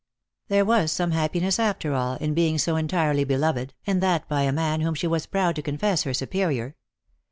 There 0.47 0.65
was 0.65 0.91
some 0.91 1.11
happiness, 1.11 1.59
after 1.59 1.93
all, 1.93 2.15
in 2.15 2.33
being 2.33 2.57
so 2.57 2.75
entirely 2.75 3.23
beloved, 3.23 3.75
and 3.85 4.01
that 4.01 4.27
by 4.27 4.41
a 4.41 4.51
man 4.51 4.81
whom 4.81 4.95
she 4.95 5.05
was 5.05 5.27
proud 5.27 5.55
to 5.57 5.61
confess 5.61 6.01
her 6.05 6.13
superior. 6.15 6.75